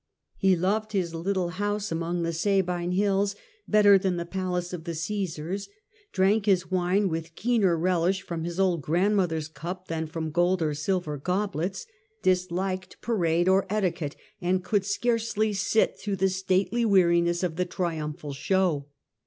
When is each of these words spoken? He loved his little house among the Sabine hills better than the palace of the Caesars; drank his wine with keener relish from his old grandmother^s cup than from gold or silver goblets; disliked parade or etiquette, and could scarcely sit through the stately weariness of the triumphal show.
He 0.39 0.55
loved 0.55 0.93
his 0.93 1.13
little 1.13 1.49
house 1.49 1.91
among 1.91 2.23
the 2.23 2.33
Sabine 2.33 2.93
hills 2.93 3.35
better 3.67 3.99
than 3.99 4.17
the 4.17 4.25
palace 4.25 4.73
of 4.73 4.85
the 4.85 4.95
Caesars; 4.95 5.69
drank 6.11 6.47
his 6.47 6.71
wine 6.71 7.07
with 7.07 7.35
keener 7.35 7.77
relish 7.77 8.23
from 8.23 8.43
his 8.43 8.59
old 8.59 8.81
grandmother^s 8.81 9.53
cup 9.53 9.89
than 9.89 10.07
from 10.07 10.31
gold 10.31 10.63
or 10.63 10.73
silver 10.73 11.19
goblets; 11.19 11.85
disliked 12.23 12.99
parade 13.01 13.47
or 13.47 13.67
etiquette, 13.69 14.15
and 14.41 14.63
could 14.63 14.87
scarcely 14.87 15.53
sit 15.53 15.99
through 15.99 16.15
the 16.15 16.29
stately 16.29 16.83
weariness 16.83 17.43
of 17.43 17.55
the 17.55 17.63
triumphal 17.65 18.33
show. 18.33 18.87